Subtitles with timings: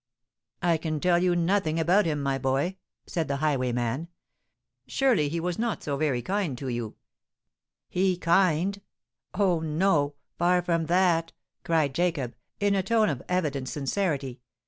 [0.63, 4.07] "I can tell you nothing about him, my boy," said the highwayman.
[4.87, 6.95] "Surely he was not so very kind to you——"
[7.87, 8.81] "He kind!
[9.35, 9.59] Oh!
[9.59, 11.33] no—far from that!"
[11.63, 14.41] cried Jacob, in a tone of evident sincerity.